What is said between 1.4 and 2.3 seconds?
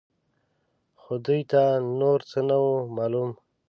ته نور